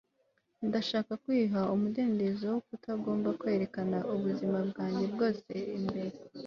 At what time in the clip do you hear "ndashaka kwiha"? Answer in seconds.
0.67-1.61